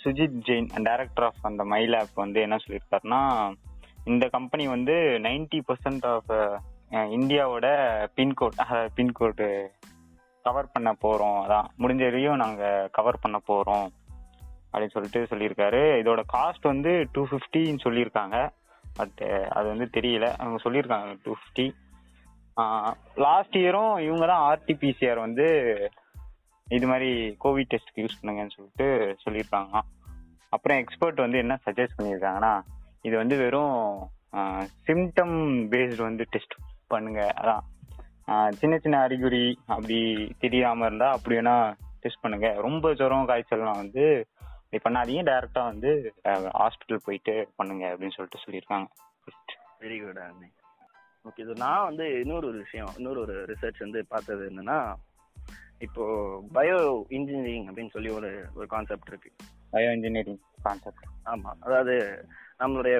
சுஜித் 0.04 0.40
ஜெயின் 0.46 0.68
டைரக்டர் 0.82 1.24
ஆஃப் 1.24 1.42
அந்த 1.42 1.64
மை 1.64 1.86
லேப் 1.86 2.14
வந்து 2.14 2.40
என்ன 2.40 2.56
சொல்லியிருக்காருன்னா 2.56 3.20
இந்த 4.04 4.28
கம்பெனி 4.28 4.68
வந்து 4.68 4.92
நைன்டி 5.22 5.60
பர்சன்ட் 5.68 6.06
ஆஃப் 6.06 6.32
இந்தியாவோட 6.90 7.66
பின்கோட் 8.16 8.58
பின்கோடு 8.96 9.48
கவர் 10.44 10.72
பண்ண 10.72 10.92
போகிறோம் 10.92 11.38
அதான் 11.44 11.66
முடிஞ்ச 11.78 12.02
வரையும் 12.08 12.36
நாங்கள் 12.36 12.88
கவர் 12.92 13.18
பண்ண 13.20 13.38
போகிறோம் 13.38 13.88
அப்படின்னு 14.72 14.94
சொல்லிட்டு 14.96 15.20
சொல்லியிருக்காரு. 15.30 15.82
இதோட 16.02 16.20
காஸ்ட் 16.32 16.66
வந்து 16.72 17.06
டூ 17.12 17.26
ஃபிஃப்டின்னு 17.30 17.84
சொல்லியிருக்காங்க. 17.84 18.36
பட் 18.96 19.20
அது 19.48 19.66
வந்து 19.68 19.88
தெரியல. 19.96 20.26
அவங்க 20.38 20.58
சொல்லியிருக்காங்க 20.64 21.16
டூ 21.22 21.32
ஃபிஃப்டி 21.32 21.66
லாஸ்ட் 23.16 23.56
இயரும் 23.56 24.00
இவங்க 24.00 24.26
தான் 24.26 24.44
ஆர்டிபிசிஆர் 24.50 25.18
வந்து 25.18 25.46
இது 26.66 26.86
மாதிரி 26.86 27.36
கோவிட் 27.44 27.70
டெஸ்ட்க்கு 27.70 28.04
யூஸ் 28.04 28.18
பண்ணுங்கன்னு 28.20 28.56
சொல்லிட்டு 28.56 29.16
சொல்லியிருக்காங்க 29.24 29.82
அப்புறம் 30.52 30.78
எக்ஸ்பர்ட் 30.78 31.20
வந்து 31.20 31.38
என்ன 31.38 31.60
சஜஸ்ட் 31.66 31.98
பண்ணியிருக்காங்கன்னா 31.98 32.60
இது 33.02 33.16
வந்து 33.16 33.36
வெறும் 33.36 34.10
சிம்டம் 34.86 35.66
பேஸ்டு 35.70 36.02
வந்து 36.02 36.26
டெஸ்ட் 36.30 36.56
பண்ணுங்க 36.88 37.32
அதான். 37.40 37.62
சின்ன 38.50 38.78
சின்ன 38.78 39.00
அறிகுறி 39.00 39.58
அப்படி 39.66 40.28
தெரியாமல் 40.38 40.86
இருந்தால் 40.86 41.12
அப்படி 41.12 41.36
வேணா 41.36 41.74
டெஸ்ட் 42.00 42.22
பண்ணுங்க. 42.22 42.48
ரொம்ப 42.56 42.92
ஜுரம் 42.94 43.28
காய்ச்சல்லாம் 43.28 43.80
வந்து 43.82 44.26
இப்படி 44.64 44.80
பண்ணாதீங்க. 44.84 45.22
டைரக்டா 45.30 45.64
வந்து 45.64 46.14
ஹாஸ்பிட்டல் 46.60 47.04
போயிட்டு 47.04 47.48
பண்ணுங்க 47.56 47.84
அப்படின்னு 47.92 48.16
சொல்லிட்டு 48.16 48.44
சொல்லியிருக்காங்க. 48.44 48.88
வெரி 49.80 49.98
குட் 49.98 50.22
ஓகே 51.24 51.40
இது 51.44 51.54
நான் 51.62 51.86
வந்து 51.86 52.04
இன்னொரு 52.20 52.46
ஒரு 52.46 52.58
விஷயம் 52.58 52.92
இன்னொரு 52.98 53.20
ஒரு 53.20 53.34
ரிசர்ச் 53.50 53.78
வந்து 53.78 54.00
பார்த்தது 54.06 54.44
என்னன்னா 54.50 54.78
இப்போ 55.80 56.04
பயோ 56.54 56.78
இன்ஜினியரிங் 57.10 57.66
அப்படின்னு 57.68 57.92
சொல்லி 57.92 58.10
ஒரு 58.10 58.30
ஒரு 58.56 58.66
கான்செப்ட் 58.66 59.10
இருக்கு. 59.10 59.30
பயோ 59.72 59.90
இன்ஜினியரிங் 59.96 60.40
கான்செப்ட் 60.62 61.06
ஆமா 61.26 61.50
அதாவது 61.60 61.94
நம்மளுடைய 62.60 62.96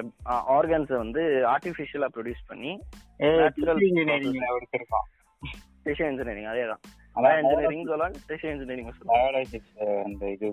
ஆர்கன்ஸை 0.55 0.97
வந்து 0.97 1.23
ஆர்டிஃபிஷியலா 1.53 2.09
ப்ரொடியூஸ் 2.15 2.47
பண்ணி 2.47 2.71
Natural 3.39 3.79
இன்ஜினியரிங் 3.87 4.39
ஒருத்தருக்கான் 4.53 5.07
டிஷ்யூ 5.85 6.07
இன்ஜினியரிங் 6.11 6.49
அதே 6.51 6.65
தான் 6.71 6.81
பயோ 7.17 7.37
இன்ஜினியரிங் 7.41 7.85
சொல்லலாம் 7.85 8.15
டிஷ்யூ 8.29 8.51
இன்ஜினியரிங் 8.53 8.89
பயாலஜிக்ஸ் 9.11 9.75
அந்த 10.05 10.23
இது 10.35 10.49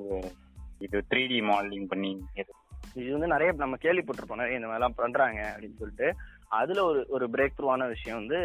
இது 0.81 0.99
த்ரீ 1.11 1.23
டி 1.31 1.39
மாடலிங் 1.49 1.87
பண்ணி 1.87 2.11
இது. 2.41 2.51
இது 2.97 3.09
வந்து 3.15 3.33
நிறைய 3.33 3.51
நம்ம 3.57 3.79
கேள்விப்பட்டிருப்போம் 3.83 4.43
நிறைய 4.43 4.59
இந்த 4.59 4.69
மாதிரிலாம் 4.69 4.99
பண்றாங்க 5.01 5.41
அப்படின்னு 5.53 5.81
சொல்லிட்டு. 5.81 6.09
அதுல 6.51 6.85
ஒரு 6.85 7.01
ஒரு 7.09 7.27
பிரேக் 7.35 7.57
த்ரூவான 7.59 7.89
விஷயம் 7.89 8.21
வந்து 8.21 8.39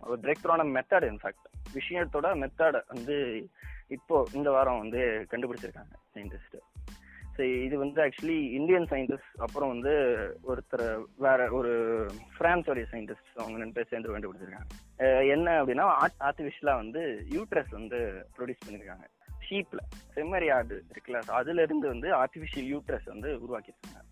ஒரு 0.00 0.18
பிரேக் 0.24 0.42
த்ரூவான 0.42 0.66
மெத்தட் 0.76 1.08
இன்ஃபேக்ட் 1.12 1.46
விஷயத்தோட 1.74 2.28
மெத்தட் 2.42 2.78
வந்து 2.88 3.16
இப்போ 3.96 4.16
இந்த 4.32 4.50
வாரம் 4.50 4.82
வந்து 4.82 5.02
கண்டுபிடிச்சிருக்காங்க 5.30 5.94
சயின்டிஸ்ட் 6.14 6.58
ஸோ 7.36 7.44
இது 7.66 7.78
வந்து 7.78 8.00
ஆக்சுவலி 8.04 8.38
இந்தியன் 8.58 8.86
சயின்டிஸ்ட் 8.92 9.42
அப்புறம் 9.44 9.68
வந்து 9.68 9.92
ஒருத்தர் 10.50 10.84
வேற 11.16 11.50
ஒரு 11.50 11.72
பிரான்ஸோடைய 12.38 12.86
சயின்டிஸ்ட் 12.92 13.30
அவங்க 13.36 13.58
ரெண்டு 13.58 13.76
பேர் 13.76 13.90
சேர்ந்து 13.90 14.12
கண்டுபிடிச்சிருக்காங்க. 14.14 14.70
என்ன 15.34 15.54
அப்படின்னா 15.60 15.84
ஆர்ட் 16.02 16.18
ஆர்டிஃபிஷியலா 16.28 16.74
வந்து 16.76 17.02
யூட்ரஸ் 17.36 17.70
வந்து 17.70 18.00
ப்ரொடியூஸ் 18.36 18.64
பண்ணியிருக்காங்க 18.64 19.06
ஷீப்ல 19.48 19.80
செம்மறி 20.14 20.48
ஆடு 20.56 20.84
இருக்குல்ல 20.92 21.20
அதுல 21.40 21.62
இருந்து 21.62 21.88
வந்து 21.88 22.08
ஆர்டிஃபிஷியல் 22.14 22.68
யூட்ரஸ் 22.74 23.04
வந்து 23.04 23.30
உருவாக்கியிருக்காங்க. 23.44 24.02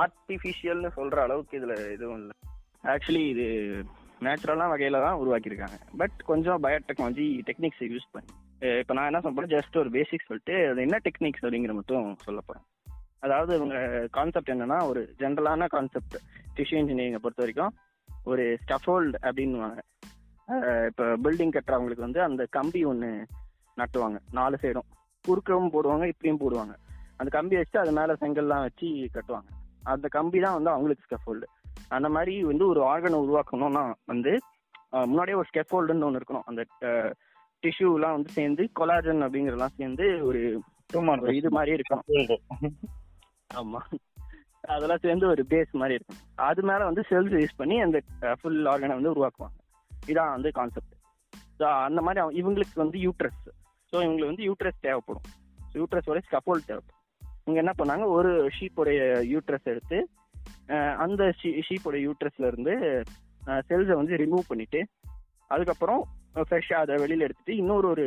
ஆர்டிஃபிஷியல்னு 0.00 0.90
சொல்ற 0.96 1.18
அளவுக்கு 1.26 1.58
இதுல 1.60 1.74
எதுவும் 1.96 2.20
இல்லை. 2.22 2.36
ஆக்சுவலி 2.84 3.24
இது 3.32 3.46
நேச்சுரலான 4.24 4.70
வகையில 4.72 5.00
தான் 5.04 5.18
உருவாக்கியிருக்காங்க. 5.22 5.76
பட் 6.00 6.16
கொஞ்சம் 6.30 6.62
பயோடெக்னாலஜி 6.64 7.26
டெக்னிக்ஸ் 7.48 7.82
யூஸ் 7.94 8.12
பண்ணி 8.14 8.32
இப்போ 8.80 8.94
நான் 8.96 9.08
என்ன 9.10 9.20
சொல்ல 9.24 9.46
ஜஸ்ட் 9.54 9.76
ஒரு 9.82 9.90
பேசிக்ஸ் 9.96 10.28
சொல்லிட்டு 10.30 10.54
அது 10.70 10.80
என்ன 10.86 10.96
டெக்னிக்ஸ் 11.06 11.44
அப்படிங்கிற 11.44 11.74
மட்டும் 11.78 12.08
சொல்ல 12.26 12.40
போகிறேன் 12.46 12.66
அதாவது 13.24 13.52
இவங்க 13.58 13.76
கான்செப்ட் 14.16 14.52
என்னன்னா 14.54 14.78
ஒரு 14.90 15.00
ஜென்ரலான 15.22 15.66
கான்செப்ட் 15.74 16.16
டிஷ்யூ 16.56 16.78
இன்ஜினியரிங்கை 16.82 17.20
பொறுத்த 17.24 17.44
வரைக்கும் 17.44 17.74
ஒரு 18.30 18.44
ஸ்டஃபோல்டு 18.62 19.18
அப்படின்னுவாங்க. 19.26 19.80
இப்போ 20.90 21.04
பில்டிங் 21.24 21.54
கட்டுறவங்களுக்கு 21.56 22.06
வந்து 22.06 22.20
அந்த 22.28 22.42
கம்பி 22.56 22.80
ஒன்று 22.90 23.10
நட்டுவாங்க 23.80 24.18
நாலு 24.38 24.56
சைடும் 24.62 24.88
குறுக்கவும் 25.24 25.72
போடுவாங்க 25.74 26.06
இப்படியும் 26.12 26.42
போடுவாங்க. 26.42 26.74
அந்த 27.16 27.30
கம்பி 27.36 27.56
வச்சு 27.60 27.76
அது 27.82 27.92
மேலே 27.98 28.14
செங்கல்லாம் 28.22 28.64
வச்சு 28.66 28.88
கட்டுவாங்க. 29.16 29.48
அந்த 29.92 30.06
கம்பி 30.16 30.38
தான் 30.44 30.56
வந்து 30.58 30.72
அவங்களுக்கு 30.74 31.06
ஸ்கெஃபோல்டு 31.08 31.46
அந்த 31.96 32.08
மாதிரி 32.14 32.34
வந்து 32.50 32.64
ஒரு 32.72 32.80
ஆர்கனை 32.92 33.18
உருவாக்கணும்னா 33.24 33.84
வந்து 34.12 34.32
முன்னாடியே 35.08 35.38
ஒரு 35.40 35.48
ஸ்கெஃபோல்டுன்னு 35.50 36.06
ஒன்று 36.08 36.20
இருக்கணும். 36.20 36.46
அந்த 36.50 36.62
டிஷ்யூலாம் 37.62 38.16
வந்து 38.16 38.30
சேர்ந்து 38.36 38.62
கொலாஜன் 38.78 39.24
அப்படிங்கிறதெல்லாம் 39.26 39.78
சேர்ந்து 39.80 40.06
ஒரு 40.28 40.40
இது 41.38 41.50
மாதிரி 41.56 41.74
இருக்கணும். 41.78 42.44
ஆமா. 43.60 43.80
அதெல்லாம் 44.74 45.02
சேர்ந்து 45.04 45.26
ஒரு 45.32 45.42
பேஸ் 45.50 45.72
மாதிரி 45.80 45.96
இருக்கும் 45.98 46.22
அது 46.48 46.60
மேல 46.68 46.86
வந்து 46.88 47.02
செல்ஸ் 47.10 47.34
யூஸ் 47.42 47.60
பண்ணி 47.60 47.76
அந்த 47.84 47.98
ஃபுல் 48.40 48.62
ஆர்கனை 48.72 48.94
வந்து 48.98 49.12
உருவாக்குவாங்க. 49.14 49.56
இதான் 50.10 50.34
வந்து 50.36 50.50
கான்செப்ட் 50.58 50.94
ஸோ 51.58 51.66
அந்த 51.88 52.00
மாதிரி 52.06 52.40
இவங்களுக்கு 52.40 52.76
வந்து 52.82 52.98
யூட்ரஸ் 53.06 53.42
ஸோ 53.92 53.96
இவங்களுக்கு 54.04 54.32
வந்து 54.32 54.46
யூட்ரஸ் 54.48 54.84
தேவைப்படும். 54.86 55.26
யூட்ரஸோட 55.78 56.18
ஸ்கப்போல் 56.26 56.66
தேவைப்படும். 56.68 57.02
இவங்க 57.44 57.58
என்ன 57.62 57.72
பண்ணாங்க? 57.80 58.04
ஒரு 58.16 58.30
ஷீப்போடைய 58.56 59.00
யூட்ரஸ் 59.32 59.70
எடுத்து 59.72 59.98
அந்த 60.96 61.22
ஷீப்போட 61.68 61.96
யூட்ரஸ்ல 62.06 62.46
இருந்து 62.46 62.74
செல்ஸை 63.68 63.94
வந்து 63.94 64.16
ரிமூவ் 64.16 64.48
பண்ணிட்டு 64.48 64.80
அதுக்கப்புறம் 65.50 66.02
ஃப்ரெஷ்ஷாக 66.40 66.82
அதை 66.82 66.96
வெளியில 66.96 67.26
எடுத்துட்டு 67.26 67.56
இன்னொரு 67.56 67.88
ஒரு 67.88 68.06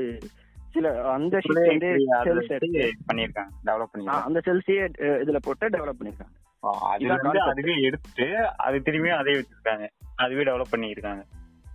சில 0.73 0.91
அந்த 1.11 1.39
ஷீட் 1.39 1.67
வந்து 1.67 1.89
செல்ஸ் 2.27 2.53
எடுத்து 2.53 2.83
பண்ணிருக்காங்க 3.07 3.51
டெவலப் 3.65 3.91
பண்ணிருக்காங்க 3.91 4.25
அந்த 4.25 4.39
செல்ஸையே 4.39 4.85
இதுல 5.21 5.39
போட்டு 5.43 5.69
டெவலப் 5.69 5.99
பண்ணிருக்காங்க 5.99 6.33
வந்து 6.63 7.23
concept. 7.23 7.49
அதுவே 7.49 7.73
எடுத்துட்டு 7.81 8.27
அது 8.57 8.77
திரும்பியும் 8.79 9.19
அதே 9.19 9.33
வச்சிருக்காங்க 9.33 9.85
அதுவே 10.15 10.43
டெவலப் 10.43 10.73
பண்ணிருக்காங்க 10.73 11.23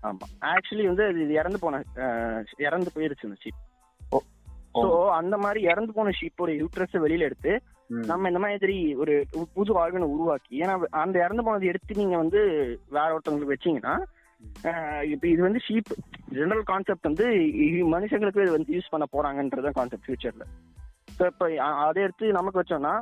ஆமா 0.02 0.26
ஆக்சுவலி 0.52 0.86
வந்து 0.86 1.04
அது 1.04 1.32
இறந்து 1.32 1.58
போன 1.58 1.80
இறந்து 2.58 2.90
போயிருச்சு 2.94 3.28
அந்த 3.28 3.38
ஷீப். 3.44 3.60
ஸோ 4.74 4.88
அந்த 5.10 5.36
மாதிரி 5.36 5.60
இறந்து 5.62 5.92
போன 5.92 6.12
ஷீப்போட 6.18 6.50
யூட்ரஸ் 6.60 6.96
வெளியில 6.96 7.28
எடுத்து. 7.28 7.52
நம்ம 7.90 8.28
இந்த 8.28 8.38
மாதிரி 8.38 8.94
ஒரு 8.94 9.12
புது 9.54 9.72
ஆர்கனை 9.78 10.06
உருவாக்கி 10.06 10.54
ஏன்னா 10.60 10.74
அந்த 11.02 11.16
இறந்து 11.18 11.42
போனது 11.42 11.66
எடுத்து 11.66 11.94
நீங்க 11.94 12.16
வந்து 12.16 12.40
வேற 12.90 13.08
ஒருத்தவங்களுக்கு 13.14 13.56
வச்சீங்கன்னா 13.56 13.94
இப்ப 15.04 15.24
இது 15.28 15.40
வந்து 15.42 15.60
ஷீப் 15.68 15.92
ஜெனரல் 16.30 16.62
கான்செப்ட் 16.62 17.08
வந்து 17.08 17.26
மனுஷங்களுக்கு 17.94 18.42
இது 18.42 18.56
வந்து 18.56 18.74
யூஸ் 18.76 18.90
பண்ண 18.90 19.06
போறாங்கன்றதான் 19.12 19.78
கான்செப்ட் 19.78 20.06
ஃபியூச்சர்ல 20.06 20.46
ஸோ 21.18 21.24
இப்போ 21.26 21.46
அதை 21.86 22.02
எடுத்து 22.02 22.26
நமக்கு 22.32 22.60
வச்சோம்னா 22.60 22.94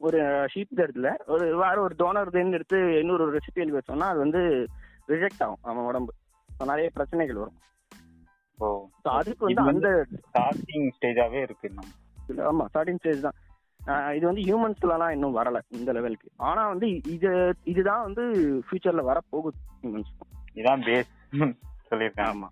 ஒரு 0.00 0.18
ஷீப் 0.52 0.74
இடத்துல 0.76 1.08
ஒரு 1.26 1.56
வேற 1.56 1.76
ஒரு 1.80 1.94
டோனர் 1.98 2.34
எடுத்து 2.52 2.78
இன்னொரு 3.00 3.24
ரெசிபியில் 3.36 3.76
வச்சோம்னா 3.78 4.10
அது 4.10 4.18
வந்து 4.18 4.42
ரிஜெக்ட் 5.08 5.42
ஆகும் 5.42 5.62
அவன் 5.62 5.84
உடம்பு. 5.84 6.12
நிறைய 6.66 6.88
பிரச்சனைகள் 6.94 7.40
வரும். 7.40 7.58
அதுக்கு 9.12 9.44
வந்து 9.44 9.62
அந்த 9.72 9.88
ஸ்டார்டிங் 10.22 10.88
ஸ்டேஜாவே 10.96 11.40
இருக்கு 11.42 11.68
நம்ம 11.70 12.46
ஆமா 12.48 12.64
ஸ்டார்டிங் 12.72 12.98
ஸ்டேஜ் 12.98 13.20
தான். 13.20 13.36
இது 14.16 14.26
வந்து 14.26 14.42
ஹியூமன்ஸ்லாம் 14.42 15.10
இன்னும் 15.10 15.36
வரல 15.36 15.58
இந்த 15.68 15.92
லெவலுக்கு. 15.92 16.28
ஆனா 16.36 16.68
வந்து 16.68 16.88
இது 16.88 17.54
இதுதான் 17.64 18.02
வந்து 18.02 18.24
ஃபியூச்சர்ல 18.66 19.02
வர 19.02 19.18
போகுது 19.30 19.58
ஹியூமன்ஸ் 19.82 20.12
இதான் 20.54 20.82
பேஸ் 20.86 21.12
சொல்லியிருக்காங்க. 21.90 22.32
ஆமா. 22.32 22.48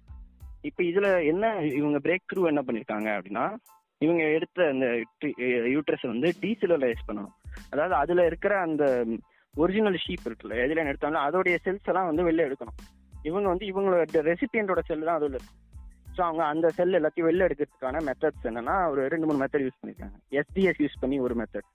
இப்போ 0.60 0.82
இதுல 0.82 1.26
என்ன 1.26 1.62
இவங்க 1.62 1.98
பிரேக் 1.98 2.28
த்ரூ 2.32 2.46
என்ன 2.46 2.62
பண்ணிருக்காங்க 2.62 3.08
அப்படின்னா 3.16 3.56
இவங்க 3.98 4.22
எடுத்த 4.22 4.68
அந்த 4.68 4.86
யூட்ரஸ் 5.74 6.06
வந்து 6.06 6.28
டீசெலுலைஸ் 6.40 7.06
பண்ணணும். 7.08 7.34
அதாவது 7.70 7.94
அதுல 7.94 8.26
இருக்கிற 8.26 8.58
அந்த 8.58 9.04
ஒரிஜினல் 9.54 9.98
ஷீப் 10.06 10.26
இருக்குல்ல 10.28 10.56
எதுல 10.64 10.84
எடுத்தாலும் 10.86 11.24
அதோடைய 11.26 11.56
செல்ஸ் 11.64 11.88
எல்லாம் 11.92 12.06
வந்து 12.06 12.26
வெளில 12.28 12.46
எடுக்கணும். 12.48 12.78
இவங்க 13.22 13.48
வந்து 13.48 13.66
இவங்களோட 13.66 14.04
ரெசிபியண்டோட 14.30 14.78
செல் 14.84 15.04
தான் 15.04 15.14
அதுல 15.14 15.36
இருக்கும் 15.38 15.62
ஸோ 16.16 16.20
அவங்க 16.26 16.42
அந்த 16.52 16.66
செல் 16.76 16.98
எல்லாத்தையும் 16.98 17.28
வெளில 17.28 17.46
எடுக்கிறதுக்கான 17.48 18.00
மெத்தட்ஸ் 18.08 18.46
என்னன்னா 18.50 18.74
ஒரு 18.92 19.02
ரெண்டு 19.12 19.26
மூணு 19.28 19.40
மெத்தட் 19.42 19.64
யூஸ் 19.66 19.80
பண்ணிருக்காங்க. 19.80 20.16
எஸ்டிஎஸ் 20.40 20.80
யூஸ் 20.84 21.00
பண்ணி 21.02 21.16
ஒரு 21.26 21.34
மெத்தட் 21.40 21.68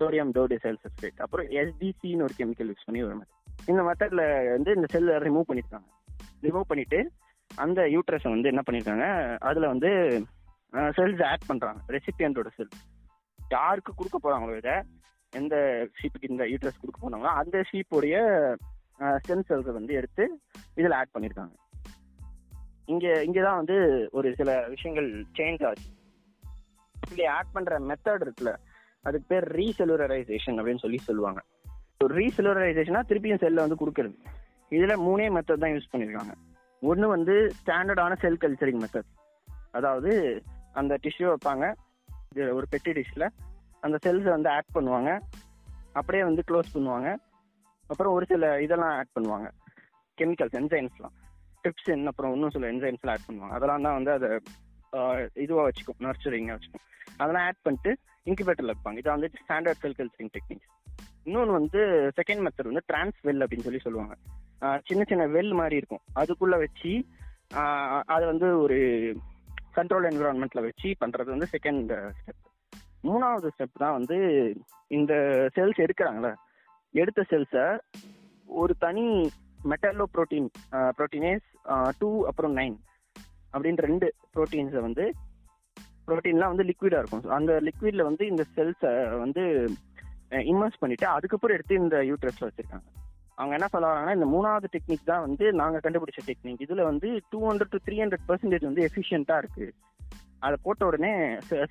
சோடியம் 0.00 0.30
டோடி 0.36 0.56
செல் 0.64 0.78
சப்ஸ்ட்ரேட் 0.84 1.20
அப்புறம் 1.24 1.48
எஸ்டிசின்னு 1.62 2.26
ஒரு 2.28 2.34
கெமிக்கல் 2.40 2.70
யூஸ் 2.72 2.86
பண்ணி 2.88 3.02
ஒரு 3.08 3.16
மெத்தட் 3.18 3.68
இந்த 3.72 3.82
மெத்தட்ல 3.88 4.22
வந்து 4.54 4.70
இந்த 4.78 4.88
செல் 4.94 5.10
ரிமூவ் 5.26 5.48
பண்ணிருக்காங்க. 5.48 5.88
ரிமூவ் 6.46 6.70
பண்ணிட்டு 6.70 7.00
அந்த 7.50 7.80
யூட்ரஸை 7.94 8.30
வந்து 8.34 8.50
என்ன 8.52 8.62
பண்ணிருக்காங்க 8.66 9.06
அதுல 9.48 9.68
வந்து 9.74 9.90
செல்ஸ் 10.98 11.22
ஆட் 11.30 11.48
பண்றாங்க. 11.50 11.80
ரெசிபியன்டோட 11.94 12.50
செல் 12.58 12.72
யாருக்கு 13.38 13.92
கொடுக்க 13.96 14.18
போறாங்களோ 14.18 14.54
இதை 14.62 14.76
எந்த 15.32 15.56
ஷீப்புக்கு 15.98 16.30
இந்த 16.32 16.44
யூட்ரஸ் 16.52 16.80
கொடுக்க 16.82 16.98
போனாங்களோ 17.02 17.32
அந்த 17.40 17.58
ஷீப்புடைய 17.70 18.16
ஸ்டெம் 19.24 19.44
செல்ஸை 19.48 19.72
வந்து 19.78 19.92
எடுத்து 20.00 20.24
இதில் 20.80 20.96
ஆட் 21.00 21.14
பண்ணியிருக்காங்க 21.14 21.54
இங்க 22.92 23.06
இங்கதான் 23.06 23.56
வந்து 23.56 24.08
ஒரு 24.12 24.34
சில 24.34 24.68
விஷயங்கள் 24.68 25.26
சேஞ்ச் 25.36 25.66
ஆச்சு. 25.66 25.88
இப்படி 27.02 27.24
ஆட் 27.24 27.52
பண்ற 27.52 27.78
மெத்தட் 27.78 28.26
இருக்குல்ல 28.26 28.56
அதுக்கு 29.02 29.24
பேர் 29.26 29.56
ரீசெலுலரைசேஷன் 29.56 30.58
அப்படின்னு 30.58 30.78
சொல்லி 30.78 30.98
சொல்லுவாங்க. 30.98 31.42
ரீசெலுலரைசேஷனா 32.04 33.00
திருப்பியும் 33.08 33.38
செல்ல 33.38 33.66
வந்து 33.66 33.86
கொடுக்கறது. 33.86 34.16
இதுல 34.70 34.94
மூணே 35.08 35.38
மெத்தட் 35.38 35.58
தான் 35.58 35.70
யூஸ் 35.70 35.92
பண்ணிருக்காங்க. 35.92 36.34
ஒன்று 36.80 37.08
வந்து 37.08 37.52
ஸ்டாண்டர்டான 37.66 38.16
செல் 38.16 38.36
கல்ச்சரிங் 38.40 38.82
மெத்தட் 38.82 39.08
அதாவது 39.70 40.42
அந்த 40.72 40.98
டிஷ்யூ 41.02 41.34
வைப்பாங்க. 41.34 41.74
இது 42.30 42.54
ஒரு 42.54 42.66
பெட்டி 42.70 42.92
டிஷ்ல 42.92 43.28
அந்த 43.80 43.98
செல்ஸை 44.06 44.28
வந்து 44.28 44.50
ஆட் 44.50 44.72
பண்ணுவாங்க. 44.74 45.20
அப்படியே 45.92 46.24
வந்து 46.24 46.42
க்ளோஸ் 46.50 46.72
பண்ணுவாங்க. 46.74 47.16
அப்புறம் 47.86 48.12
ஒரு 48.12 48.26
சில 48.26 48.62
இதெல்லாம் 48.62 48.90
ஆட் 48.90 49.12
பண்ணுவாங்க. 49.20 49.50
கெமிக்கல்ஸ் 50.20 50.56
என்சைன்ஸ்லாம் 50.56 51.20
ட்ரிப்ஸின் 51.62 52.04
அப்புறம் 52.10 52.32
இன்னும் 52.36 52.54
சில 52.56 52.70
என்சைம்ஸ்லாம் 52.72 53.14
ஆட் 53.14 53.26
பண்ணுவாங்க. 53.28 53.54
அதெல்லாம் 53.56 53.86
தான் 53.86 53.98
வந்து 53.98 54.12
அதை 54.18 54.28
இதுவாக 55.44 55.66
வச்சுக்கும் 55.68 56.00
நர்ச்சரிங்காக 56.06 56.56
வச்சுக்கும். 56.58 56.86
அதெல்லாம் 57.22 57.46
ஆட் 57.48 57.64
பண்ணிட்டு 57.66 57.92
இன்குபேட்டரில் 58.30 58.72
வைப்பாங்க. 58.72 58.98
இதை 59.02 59.10
வந்து 59.16 59.30
ஸ்டாண்டர்ட் 59.42 59.82
செல் 59.84 59.98
கல்ச்சரிங் 60.00 60.32
டெக்னிக்ஸ் 60.36 60.70
இன்னொன்று 61.26 61.52
வந்து 61.58 61.80
செகண்ட் 62.18 62.42
மெத்தட் 62.44 62.70
வந்து 62.70 62.86
டிரான்ஸ் 62.90 63.18
வெல் 63.26 63.42
அப்படின்னு 63.44 63.66
சொல்லி 63.66 63.82
சொல்லுவாங்க. 63.84 64.14
சின்ன 64.88 65.02
சின்ன 65.10 65.24
வெல் 65.36 65.52
மாதிரி 65.60 65.76
இருக்கும். 65.80 66.02
அதுக்குள்ள 66.20 66.56
வச்சு 66.64 66.92
அதை 68.14 68.24
வந்து 68.32 68.48
ஒரு 68.64 68.78
கண்ட்ரோல் 69.76 70.06
என்விரான்மெண்ட்ல 70.10 70.62
வச்சு 70.66 70.88
பண்றது 71.02 71.28
வந்து 71.34 71.48
செகண்ட் 71.54 71.92
ஸ்டெப் 72.18 72.40
மூணாவது 73.08 73.48
ஸ்டெப் 73.54 73.82
தான் 73.82 73.96
வந்து 73.98 74.16
இந்த 74.98 75.12
செல்ஸ் 75.56 75.82
எடுக்கிறாங்களே 75.84 76.32
எடுத்த 77.02 77.20
செல்ஸை 77.30 77.64
ஒரு 78.60 78.72
தனி 78.84 79.06
மெட்டலோ 79.70 80.04
ப்ரோட்டீன் 80.14 80.48
ப்ரோட்டீனேஸ் 80.98 81.46
டூ 82.00 82.08
அப்புறம் 82.30 82.54
நைன் 82.60 82.76
அப்படின்ற 83.54 83.84
ரெண்டு 83.90 84.08
ப்ரோட்டீன்ஸை 84.34 84.82
வந்து 84.88 85.04
ப்ரோட்டீன்லாம் 86.08 86.52
வந்து 86.52 86.66
லிக்விடாக 86.70 87.00
இருக்கும். 87.02 87.24
அந்த 87.38 87.52
லிக்விடில் 87.68 88.08
வந்து 88.08 88.24
இந்த 88.32 88.44
செல்ஸை 88.56 88.92
வந்து 89.24 89.42
இன்வெஸ்ட் 90.52 90.82
பண்ணிட்டு 90.82 91.06
அதுக்கப்புறம் 91.16 91.56
எடுத்து 91.56 91.80
இந்த 91.82 91.96
யூட்ரஸில் 92.10 92.46
வச்சுருக்காங்க. 92.48 92.86
அவங்க 93.38 93.54
என்ன 93.58 93.68
சொல்ல 93.72 93.86
வராங்கன்னா 93.90 94.16
இந்த 94.18 94.28
மூணாவது 94.34 94.68
டெக்னிக் 94.74 95.08
தான் 95.10 95.24
வந்து 95.26 95.44
நாங்கள் 95.60 95.82
கண்டுபிடிச்ச 95.84 96.20
டெக்னிக் 96.28 96.62
இதில் 96.66 96.88
வந்து 96.90 97.08
two 97.32 97.40
hundred 97.48 97.72
to 97.74 97.80
three 97.86 97.96
hundred 98.02 98.26
percentage 98.30 98.68
வந்து 98.68 98.84
எஃபிஷியண்ட்டாக 98.88 99.42
இருக்குது 99.42 99.72
அதை 100.46 100.56
போட்ட 100.66 100.82
உடனே 100.90 101.12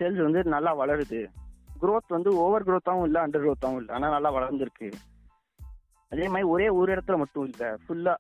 செல்ஸ் 0.02 0.22
வந்து 0.28 0.42
நல்லா 0.56 0.72
வளருது. 0.82 1.22
க்ரோத் 1.82 2.16
வந்து 2.16 2.32
ஓவர் 2.44 2.66
க்ரோத்தாகவும் 2.68 3.08
இல்லை 3.10 3.20
அண்டர் 3.26 3.44
க்ரோத்தாகவும் 3.46 3.80
இல்லை. 3.82 3.94
ஆனால் 3.98 4.14
நல்லா 4.16 4.32
வளர்ந்துருக்கு. 4.38 4.90
அதே 6.12 6.26
மாதிரி 6.32 6.48
ஒரே 6.54 6.68
ஒரு 6.80 6.90
இடத்துல 6.96 7.18
மட்டும் 7.22 7.46
இல்லை 7.50 7.70
ஃபுல்லா 7.84 8.14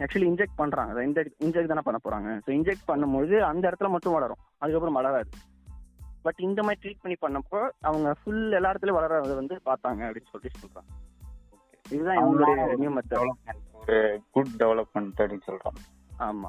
ஆக்சுவலி 0.00 0.28
இன்ஜெக்ட் 0.30 0.58
பண்றாங்க. 0.60 0.92
அதை 0.94 1.02
இன்ஜெக்ட் 1.08 1.36
இன்ஜெக்ட் 1.46 1.72
தானே 1.72 1.84
பண்ண 1.86 1.98
போறாங்க. 2.04 2.28
ஸோ 2.44 2.50
இன்ஜெக்ட் 2.58 2.88
பண்ணும்போது 2.90 3.36
அந்த 3.50 3.64
இடத்துல 3.70 3.88
மட்டும் 3.94 4.16
வளரும். 4.16 4.42
அதுக்கப்புறம் 4.62 4.98
வளராது. 4.98 5.30
பட் 6.24 6.40
இந்த 6.46 6.60
மாதிரி 6.62 6.80
ட்ரீட் 6.82 7.02
பண்ணி 7.02 7.16
பண்ணப்போ 7.24 7.60
அவங்க 7.88 8.08
ஃபுல் 8.20 8.44
எல்லா 8.58 8.70
இடத்துலயும் 8.72 8.98
வளர்றத 8.98 9.34
வந்து 9.40 9.56
பார்த்தாங்க 9.68 10.02
அப்படின்னு 10.08 10.32
சொல்லிட்டு 10.32 10.62
சொல்றாங்க. 10.62 10.90
இதுதான் 11.86 12.18
இவங்களுடைய 12.20 12.78
நியூ 12.82 12.90
மெத்தட் 12.96 13.22
ஒரு 13.82 13.98
குட் 14.36 14.54
டெவலப்மெண்ட் 14.62 15.20
அப்படின்னு 15.22 15.46
சொல்றோம் 15.50 15.78
ஆமா. 16.28 16.48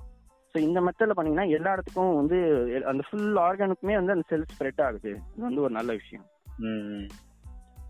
ஸோ 0.55 0.57
இந்த 0.67 0.79
மெத்தட்ல 0.85 1.15
பண்ணீங்கன்னா 1.17 1.47
எல்லா 1.57 1.73
இடத்துக்கும் 1.75 2.15
வந்து 2.19 2.37
அந்த 2.91 3.01
ஃபுல் 3.07 3.37
ஆர்கானுக்குமே 3.45 3.97
வந்து 3.99 4.15
அந்த 4.15 4.25
செல் 4.31 4.49
ஸ்ப்ரெட் 4.53 4.81
ஆகுது. 4.87 5.11
இது 5.33 5.45
வந்து 5.47 5.63
ஒரு 5.65 5.73
நல்ல 5.79 5.91
விஷயம். 5.91 6.25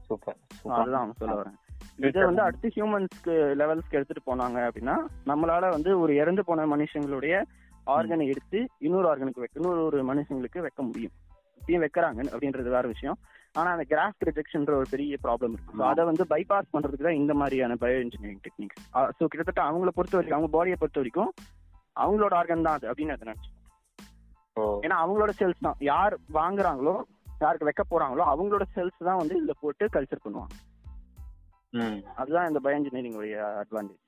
சூப்பர் 0.08 0.40
அதுதான் 0.78 1.02
அவங்க 1.02 1.16
சொல்ல 1.22 1.36
வரேன். 1.42 1.58
இதை 2.08 2.22
வந்து 2.28 2.44
அடுத்து 2.46 2.68
ஹியூமன்ஸ்க்கு 2.76 3.34
லெவல்ஸ்க்கு 3.62 3.98
எடுத்துட்டு 3.98 4.22
போனாங்க 4.30 4.58
அப்படின்னா 4.68 4.96
நம்மளால 5.30 5.70
வந்து 5.76 5.92
ஒரு 6.04 6.12
இறந்து 6.22 6.44
போன 6.50 6.66
மனுஷங்களுடைய 6.74 7.34
ஆர்கனை 7.96 8.26
எடுத்து 8.34 8.60
இன்னொரு 8.88 9.08
ஆர்கனுக்கு 9.12 9.44
வைக்க 9.44 9.60
இன்னொரு 9.62 9.82
ஒரு 9.88 10.00
மனுஷங்களுக்கு 10.10 10.60
வைக்க 10.66 10.82
முடியும். 10.90 11.14
இப்பயும் 11.60 11.84
வைக்கிறாங்க 11.86 12.20
அப்படின்றது 12.34 12.70
வேற 12.76 12.86
விஷயம். 12.94 13.18
ஆனா 13.60 13.70
அந்த 13.76 13.86
கிராஃப்ட் 13.92 14.26
ரிஜெக்ஷன்ற 14.30 14.74
ஒரு 14.80 14.88
பெரிய 14.94 15.18
ப்ராப்ளம் 15.26 15.54
இருக்கு. 15.56 15.84
அதை 15.92 16.04
வந்து 16.10 16.24
பைபாஸ் 16.34 16.74
பண்றதுக்கு 16.74 17.08
தான் 17.08 17.20
இந்த 17.22 17.34
மாதிரியான 17.42 17.78
பயோ 17.84 18.00
இன்ஜினியரிங் 18.06 18.42
டெக்னிக்ஸ் 18.48 18.84
ஸோ 19.20 19.24
கிட்டத்தட்ட 19.32 19.62
அவங்கள 19.70 19.92
பொறுத்த 19.98 20.18
வரைக்கும் 20.18 20.38
அவங்க 20.38 20.52
பாடியை 20.58 20.78
பொறுத்த 20.82 21.00
வரைக்கும் 21.02 21.32
அவங்களோட 22.04 22.34
ஆர்கன் 22.42 22.68
தான் 22.68 22.78
அது 22.80 22.90
அப்படின்னு 22.92 23.16
அதை 23.16 23.26
நினைச்சு 23.30 23.50
ஏன்னா 24.86 24.96
அவங்களோட 25.04 25.32
செல்ஸ் 25.42 25.66
தான். 25.68 25.78
யார் 25.92 26.14
வாங்குறாங்களோ 26.40 26.96
யாருக்கு 27.44 27.68
வைக்க 27.68 27.84
போறாங்களோ 27.92 28.24
அவங்களோட 28.34 28.64
செல்ஸ் 28.76 29.08
தான் 29.10 29.20
வந்து 29.22 29.36
இதுல 29.40 29.54
போட்டு 29.64 29.86
கல்ச்சர் 29.96 30.26
பண்ணுவாங்க. 30.26 30.56
அதுதான் 32.16 32.48
இந்த 32.48 32.60
பயோ 32.64 32.78
இன்ஜினியரிங் 32.80 33.18
அட்வான்டேஜ் 33.62 34.04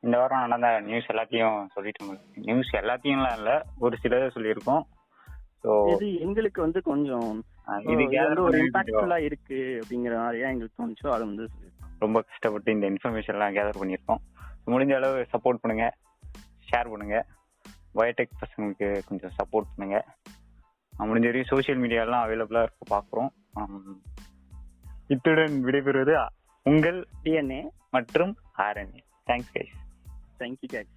இந்த 0.00 0.16
வாரம் 0.18 0.42
நடந்த 0.44 0.68
நியூஸ் 0.88 1.10
எல்லாத்தையும் 1.12 1.58
சொல்லிட்டோம் 1.74 2.10
நியூஸ் 2.48 2.72
எல்லாத்தையும்லாம் 2.80 3.36
இல்ல 3.38 3.52
ஒரு 3.84 3.94
சிலதை 4.02 4.26
சொல்லியிருக்கோம். 4.36 4.82
ஸோ 5.62 5.70
இது 5.92 6.06
எங்களுக்கு 6.24 6.60
வந்து 6.60 6.80
கொஞ்சம் 6.82 7.30
இது 7.92 8.42
ஒரு 8.48 8.58
இம்பாக்ட்ஃபுல்லா 8.64 9.18
இருக்கு 9.28 9.58
அப்படிங்கிற 9.82 10.14
மாதிரியா 10.22 10.50
எங்களுக்கு 10.54 10.78
தோணுச்சோ 10.80 11.08
அதை 11.14 11.24
வந்து. 11.26 11.46
ரொம்ப 11.98 12.20
கஷ்டப்பட்டு 12.28 12.72
இந்த 12.72 12.86
இன்ஃபர்மேஷன் 12.92 13.36
எல்லாம் 13.36 13.54
கேதர் 13.56 13.80
பண்ணியிருக்கோம். 13.82 14.22
முடிஞ்ச 14.72 14.94
அளவு 14.94 15.26
சப்போர்ட் 15.32 15.62
பண்ணுங்க. 15.62 15.86
ஷேர் 16.70 16.90
பண்ணுங்க. 16.92 17.18
பயோடெக் 17.94 18.40
பசங்களுக்கு 18.42 18.88
கொஞ்சம் 19.08 19.34
சப்போர்ட் 19.38 19.70
பண்ணுங்க. 19.74 19.98
முடிஞ்ச 21.08 21.26
வரையும் 21.30 21.50
சோஷியல் 21.52 21.80
மீடியாலாம் 21.82 22.24
அவைலபிளா 22.26 22.62
இருக்க 22.66 22.84
பாக்குறோம். 22.94 23.30
உம் 23.60 24.02
இத்துடன் 25.14 25.56
விடைபெறுவது 25.64 26.14
உங்கள் 26.66 26.98
டிஎன்ஏ 27.24 27.60
மற்றும் 27.90 28.32
RNA 28.58 29.00
thanks 29.26 29.52
guys 29.52 29.76
thank you 30.40 30.68
guys 30.68 30.92